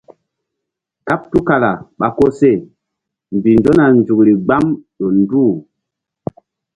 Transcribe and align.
Kàɓ 1.07 1.19
tul 1.29 1.41
kala 1.47 1.71
ɓa 1.99 2.07
koseh 2.17 2.57
mbih 3.37 3.57
nzona 3.59 3.83
nzukri 3.97 4.33
gbam 4.45 4.65
ƴo 4.97 5.07
nduh. 5.19 5.53